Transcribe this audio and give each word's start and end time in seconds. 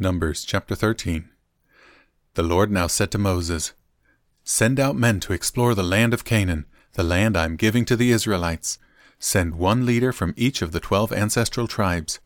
Numbers 0.00 0.44
chapter 0.44 0.76
13. 0.76 1.28
The 2.34 2.44
Lord 2.44 2.70
now 2.70 2.86
said 2.86 3.10
to 3.10 3.18
Moses, 3.18 3.72
Send 4.44 4.78
out 4.78 4.94
men 4.94 5.18
to 5.18 5.32
explore 5.32 5.74
the 5.74 5.82
land 5.82 6.14
of 6.14 6.24
Canaan, 6.24 6.66
the 6.92 7.02
land 7.02 7.36
I 7.36 7.44
am 7.44 7.56
giving 7.56 7.84
to 7.86 7.96
the 7.96 8.12
Israelites. 8.12 8.78
Send 9.18 9.56
one 9.56 9.84
leader 9.84 10.12
from 10.12 10.34
each 10.36 10.62
of 10.62 10.70
the 10.70 10.78
twelve 10.78 11.12
ancestral 11.12 11.66
tribes. 11.66 12.20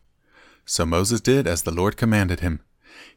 So 0.65 0.85
Moses 0.85 1.19
did 1.19 1.47
as 1.47 1.63
the 1.63 1.71
Lord 1.71 1.97
commanded 1.97 2.41
him. 2.41 2.59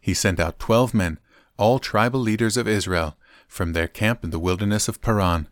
He 0.00 0.14
sent 0.14 0.40
out 0.40 0.58
twelve 0.58 0.94
men, 0.94 1.18
all 1.58 1.78
tribal 1.78 2.20
leaders 2.20 2.56
of 2.56 2.66
Israel, 2.66 3.18
from 3.46 3.74
their 3.74 3.88
camp 3.88 4.24
in 4.24 4.30
the 4.30 4.38
wilderness 4.38 4.88
of 4.88 5.02
Paran. 5.02 5.48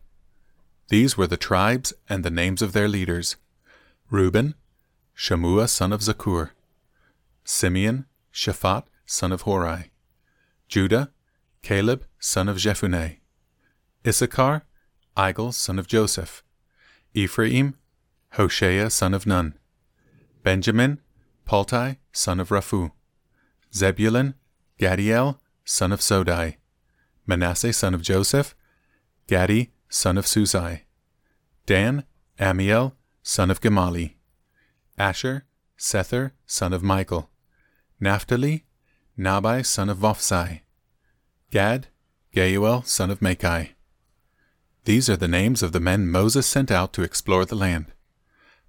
These 0.89 1.15
were 1.15 1.27
the 1.27 1.37
tribes 1.37 1.93
and 2.09 2.25
the 2.25 2.31
names 2.31 2.63
of 2.63 2.73
their 2.73 2.89
leaders 2.89 3.37
Reuben, 4.09 4.55
Shammua 5.15 5.69
son 5.69 5.93
of 5.93 6.01
Zakur, 6.01 6.53
Simeon, 7.45 8.07
Shaphat 8.33 8.85
son 9.07 9.33
of 9.33 9.43
Hori, 9.43 9.91
Judah, 10.69 11.13
Caleb 11.63 12.05
son 12.19 12.49
of 12.49 12.57
Jephunneh, 12.57 13.19
Issachar, 14.07 14.63
Igal 15.17 15.55
son 15.55 15.79
of 15.79 15.87
Joseph, 15.87 16.43
Ephraim, 17.15 17.75
Hoshea 18.33 18.91
son 18.91 19.15
of 19.15 19.27
Nun, 19.27 19.55
Benjamin, 20.43 21.01
Palti 21.45 21.99
son 22.13 22.41
of 22.41 22.49
Raphu, 22.49 22.91
Zebulun, 23.73 24.35
Gadiel 24.79 25.39
son 25.65 25.93
of 25.93 26.01
Sodai, 26.01 26.57
Manasseh 27.27 27.73
son 27.73 27.95
of 27.95 28.03
Joseph, 28.03 28.55
Gadi 29.27 29.73
son 29.89 30.19
of 30.19 30.27
Susai, 30.27 30.81
Dan, 31.67 32.05
Ammiel 32.39 32.93
son 33.23 33.51
of 33.51 33.61
Gemalli, 33.61 34.15
Asher, 34.99 35.45
Sethur 35.79 36.33
son 36.47 36.73
of 36.73 36.83
Michael, 36.83 37.31
Naphtali, 38.01 38.65
Nahbi 39.17 39.65
son 39.65 39.89
of 39.89 39.99
Vophsi, 39.99 40.63
Gad, 41.53 41.87
Geuel 42.35 42.85
son 42.85 43.13
of 43.13 43.23
Machi. 43.23 43.75
These 44.87 45.09
are 45.09 45.17
the 45.17 45.29
names 45.29 45.63
of 45.63 45.71
the 45.71 45.79
men 45.79 46.09
Moses 46.09 46.49
sent 46.49 46.73
out 46.73 46.93
to 46.95 47.03
explore 47.03 47.45
the 47.45 47.55
land. 47.55 47.93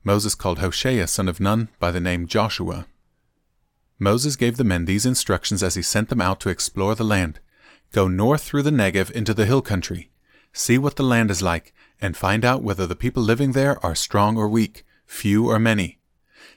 Moses 0.03 0.35
called 0.35 0.59
Hoshea 0.59 1.07
son 1.07 1.27
of 1.27 1.39
Nun 1.39 1.69
by 1.79 1.89
the 1.89 1.99
name 1.99 2.27
Joshua. 2.27 2.85
Moses 3.97 4.35
gave 4.35 4.57
the 4.57 4.63
men 4.63 4.85
these 4.85 5.03
instructions 5.03 5.63
as 5.63 5.73
he 5.73 5.81
sent 5.81 6.09
them 6.09 6.21
out 6.21 6.39
to 6.41 6.49
explore 6.49 6.93
the 6.93 7.03
land. 7.03 7.39
Go 7.91 8.07
north 8.07 8.43
through 8.43 8.61
the 8.61 8.69
Negev 8.69 9.09
into 9.09 9.33
the 9.33 9.47
hill 9.47 9.63
country. 9.63 10.11
See 10.53 10.77
what 10.77 10.95
the 10.95 11.01
land 11.01 11.31
is 11.31 11.41
like, 11.41 11.73
and 11.99 12.15
find 12.15 12.45
out 12.45 12.61
whether 12.61 12.85
the 12.85 12.95
people 12.95 13.23
living 13.23 13.53
there 13.53 13.83
are 13.83 13.95
strong 13.95 14.37
or 14.37 14.47
weak, 14.47 14.85
few 15.07 15.49
or 15.49 15.57
many. 15.57 15.97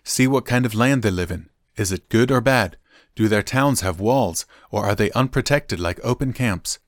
See 0.05 0.27
what 0.27 0.45
kind 0.45 0.67
of 0.67 0.75
land 0.75 1.03
they 1.03 1.11
live 1.11 1.31
in. 1.31 1.49
Is 1.79 1.91
it 1.91 2.11
good 2.11 2.31
or 2.31 2.43
bad? 2.43 2.77
Do 3.15 3.29
their 3.29 3.43
towns 3.43 3.81
have 3.81 4.01
walls, 4.01 4.47
or 4.71 4.85
are 4.85 4.95
they 4.95 5.11
unprotected 5.13 5.81
like 5.81 6.01
open 6.05 6.33
camps? 6.33 6.79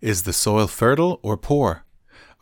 Is 0.00 0.22
the 0.22 0.32
soil 0.32 0.66
fertile 0.66 1.20
or 1.22 1.36
poor? 1.36 1.84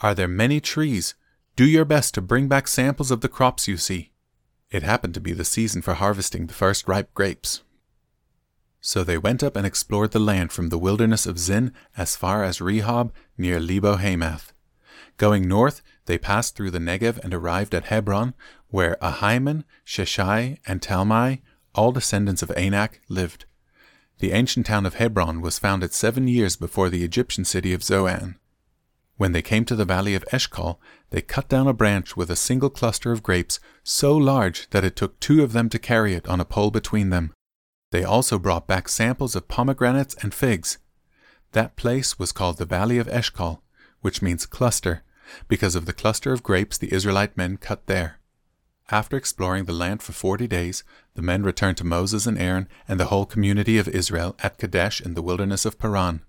Are 0.01 0.15
there 0.15 0.29
many 0.29 0.61
trees? 0.61 1.15
Do 1.57 1.65
your 1.65 1.85
best 1.85 2.15
to 2.15 2.21
bring 2.21 2.49
back 2.49 2.67
samples 2.67 3.11
of 3.11 3.21
the 3.21 3.29
crops 3.29 3.69
you 3.69 3.77
see. 3.77 4.11
It 4.71 4.83
happened 4.83 5.15
to 5.15 5.21
be 5.21 5.33
the 5.33 5.45
season 5.45 5.83
for 5.83 5.95
harvesting 5.95 6.47
the 6.47 6.55
first 6.55 6.89
ripe 6.89 7.15
grapes. 7.15 7.63
So 8.81 9.05
they 9.05 9.17
went 9.17 9.43
up 9.43 9.57
and 9.57 9.65
explored 9.65 10.11
the 10.11 10.19
land 10.19 10.53
from 10.53 10.69
the 10.69 10.79
wilderness 10.79 11.27
of 11.27 11.39
Zin 11.39 11.73
as 11.97 12.17
far 12.17 12.43
as 12.45 12.59
Rehob 12.59 13.13
near 13.39 13.61
Lebo 13.61 13.97
Hamath. 13.97 14.53
Going 15.17 15.47
north, 15.49 15.81
they 16.07 16.19
passed 16.19 16.57
through 16.57 16.73
the 16.73 16.81
Negev 16.81 17.19
and 17.25 17.33
arrived 17.33 17.75
at 17.75 17.85
Hebron, 17.85 18.35
where 18.69 18.99
Ahiman, 19.01 19.65
Sheshai, 19.87 20.59
and 20.67 20.83
Talmai, 20.83 21.41
all 21.75 21.93
descendants 21.93 22.43
of 22.43 22.51
Anak, 22.57 23.01
lived. 23.09 23.45
The 24.19 24.33
ancient 24.33 24.67
town 24.67 24.87
of 24.87 24.95
Hebron 24.95 25.41
was 25.41 25.59
founded 25.59 25.93
seven 25.93 26.29
years 26.29 26.57
before 26.57 26.89
the 26.89 27.05
Egyptian 27.05 27.45
city 27.45 27.73
of 27.73 27.83
Zoan. 27.83 28.37
When 29.17 29.33
they 29.33 29.43
came 29.43 29.65
to 29.67 29.77
the 29.77 29.85
valley 29.85 30.15
of 30.15 30.25
Eshcol, 30.33 30.81
they 31.11 31.21
cut 31.21 31.49
down 31.49 31.69
a 31.69 31.73
branch 31.73 32.17
with 32.17 32.31
a 32.31 32.37
single 32.37 32.71
cluster 32.71 33.13
of 33.13 33.23
grapes 33.23 33.61
so 33.85 34.17
large 34.17 34.69
that 34.71 34.85
it 34.85 34.97
took 34.97 35.21
two 35.21 35.43
of 35.43 35.53
them 35.53 35.69
to 35.69 35.79
carry 35.79 36.15
it 36.15 36.27
on 36.27 36.41
a 36.41 36.45
pole 36.45 36.71
between 36.71 37.11
them. 37.11 37.33
They 37.93 38.03
also 38.03 38.39
brought 38.41 38.67
back 38.67 38.89
samples 38.89 39.37
of 39.37 39.47
pomegranates 39.47 40.15
and 40.21 40.35
figs. 40.35 40.79
That 41.53 41.77
place 41.77 42.19
was 42.19 42.33
called 42.33 42.59
the 42.59 42.65
Valley 42.65 42.99
of 42.99 43.09
Eshcol, 43.09 43.63
which 44.01 44.21
means 44.21 44.47
cluster, 44.47 45.05
because 45.47 45.77
of 45.77 45.87
the 45.87 45.93
cluster 45.93 46.33
of 46.33 46.43
grapes 46.43 46.77
the 46.77 46.93
Israelite 46.93 47.37
men 47.37 47.57
cut 47.57 47.87
there. 47.87 48.19
After 48.91 49.17
exploring 49.17 49.65
the 49.65 49.73
land 49.73 50.03
for 50.03 50.13
forty 50.13 50.47
days, 50.47 50.85
the 51.15 51.23
men 51.23 51.43
returned 51.43 51.79
to 51.79 51.85
Moses 51.85 52.27
and 52.27 52.39
Aaron 52.39 52.69
and 52.87 53.01
the 53.01 53.07
whole 53.07 53.25
community 53.25 53.79
of 53.79 53.89
Israel 53.89 54.37
at 54.43 54.59
Kadesh 54.59 55.01
in 55.01 55.15
the 55.15 55.23
wilderness 55.23 55.65
of 55.65 55.79
Paran. 55.79 56.21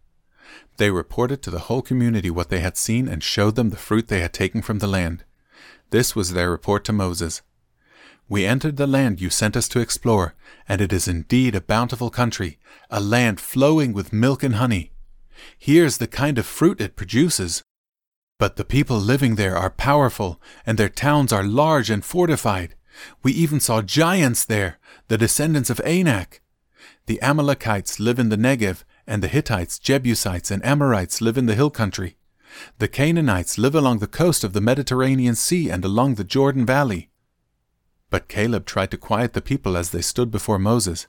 They 0.77 0.89
reported 0.89 1.41
to 1.43 1.51
the 1.51 1.67
whole 1.67 1.81
community 1.81 2.29
what 2.29 2.49
they 2.49 2.59
had 2.59 2.77
seen 2.77 3.07
and 3.07 3.21
showed 3.21 3.55
them 3.55 3.71
the 3.71 3.77
fruit 3.77 4.07
they 4.07 4.21
had 4.21 4.33
taken 4.33 4.61
from 4.61 4.79
the 4.79 4.87
land. 4.87 5.23
This 5.89 6.15
was 6.15 6.31
their 6.31 6.49
report 6.49 6.85
to 6.85 6.93
Moses. 6.93 7.41
We 8.29 8.45
entered 8.45 8.77
the 8.77 8.87
land 8.87 9.21
you 9.21 9.29
sent 9.29 9.55
us 9.55 9.67
to 9.69 9.79
explore, 9.79 10.33
and 10.67 10.81
it 10.81 10.93
is 10.93 11.07
indeed 11.07 11.55
a 11.55 11.61
bountiful 11.61 12.09
country, 12.09 12.57
a 12.89 12.99
land 12.99 13.39
flowing 13.39 13.93
with 13.93 14.13
milk 14.13 14.43
and 14.43 14.55
honey. 14.55 14.91
Here's 15.57 15.97
the 15.97 16.07
kind 16.07 16.37
of 16.37 16.45
fruit 16.45 16.81
it 16.81 16.95
produces. 16.95 17.63
But 18.37 18.57
the 18.57 18.65
people 18.65 18.97
living 18.97 19.35
there 19.35 19.55
are 19.55 19.69
powerful, 19.69 20.41
and 20.65 20.77
their 20.77 20.89
towns 20.89 21.31
are 21.31 21.43
large 21.43 21.89
and 21.89 22.03
fortified. 22.03 22.75
We 23.23 23.31
even 23.31 23.59
saw 23.59 23.81
giants 23.81 24.43
there, 24.43 24.77
the 25.07 25.17
descendants 25.17 25.69
of 25.69 25.79
Anak. 25.81 26.41
The 27.05 27.21
Amalekites 27.21 27.99
live 27.99 28.19
in 28.19 28.29
the 28.29 28.37
Negev, 28.37 28.83
and 29.07 29.21
the 29.21 29.27
Hittites, 29.27 29.79
Jebusites, 29.79 30.51
and 30.51 30.65
Amorites 30.65 31.21
live 31.21 31.37
in 31.37 31.45
the 31.45 31.55
hill 31.55 31.69
country. 31.69 32.17
The 32.79 32.87
Canaanites 32.87 33.57
live 33.57 33.75
along 33.75 33.99
the 33.99 34.07
coast 34.07 34.43
of 34.43 34.53
the 34.53 34.61
Mediterranean 34.61 35.35
Sea 35.35 35.69
and 35.69 35.85
along 35.85 36.15
the 36.15 36.23
Jordan 36.23 36.65
Valley. 36.65 37.09
But 38.09 38.27
Caleb 38.27 38.65
tried 38.65 38.91
to 38.91 38.97
quiet 38.97 39.33
the 39.33 39.41
people 39.41 39.77
as 39.77 39.89
they 39.91 40.01
stood 40.01 40.31
before 40.31 40.59
Moses. 40.59 41.07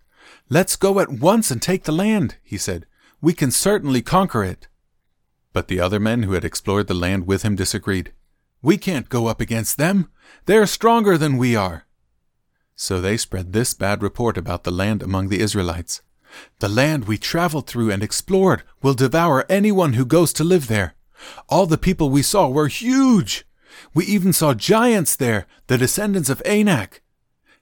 Let's 0.48 0.76
go 0.76 0.98
at 0.98 1.08
once 1.08 1.50
and 1.50 1.62
take 1.62 1.84
the 1.84 1.92
land, 1.92 2.36
he 2.42 2.58
said. 2.58 2.86
We 3.20 3.32
can 3.32 3.50
certainly 3.50 4.02
conquer 4.02 4.42
it. 4.44 4.68
But 5.56 5.68
the 5.68 5.80
other 5.80 5.98
men 5.98 6.24
who 6.24 6.34
had 6.34 6.44
explored 6.44 6.86
the 6.86 6.92
land 6.92 7.26
with 7.26 7.40
him 7.40 7.56
disagreed. 7.56 8.12
We 8.60 8.76
can't 8.76 9.08
go 9.08 9.26
up 9.26 9.40
against 9.40 9.78
them. 9.78 10.10
They're 10.44 10.66
stronger 10.66 11.16
than 11.16 11.38
we 11.38 11.56
are. 11.56 11.86
So 12.74 13.00
they 13.00 13.16
spread 13.16 13.54
this 13.54 13.72
bad 13.72 14.02
report 14.02 14.36
about 14.36 14.64
the 14.64 14.70
land 14.70 15.02
among 15.02 15.30
the 15.30 15.40
Israelites. 15.40 16.02
The 16.58 16.68
land 16.68 17.06
we 17.06 17.16
traveled 17.16 17.66
through 17.66 17.90
and 17.90 18.02
explored 18.02 18.64
will 18.82 18.92
devour 18.92 19.46
anyone 19.48 19.94
who 19.94 20.04
goes 20.04 20.34
to 20.34 20.44
live 20.44 20.68
there. 20.68 20.94
All 21.48 21.64
the 21.64 21.78
people 21.78 22.10
we 22.10 22.20
saw 22.20 22.50
were 22.50 22.68
huge. 22.68 23.46
We 23.94 24.04
even 24.04 24.34
saw 24.34 24.52
giants 24.52 25.16
there, 25.16 25.46
the 25.68 25.78
descendants 25.78 26.28
of 26.28 26.42
Anak. 26.44 27.00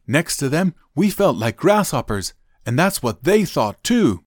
Next 0.05 0.39
to 0.39 0.49
them, 0.49 0.75
we 0.97 1.11
felt 1.11 1.37
like 1.37 1.57
grasshoppers, 1.57 2.35
and 2.67 2.77
that's 2.77 3.05
what 3.05 3.23
they 3.23 3.45
thought 3.45 3.85
too. 3.85 4.24